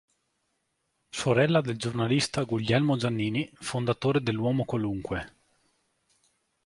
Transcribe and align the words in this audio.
Sorella 1.11 1.61
del 1.61 1.77
giornalista 1.77 2.41
Guglielmo 2.41 2.97
Giannini, 2.97 3.47
fondatore 3.53 4.23
dell'Uomo 4.23 4.65
Qualunque. 4.65 5.35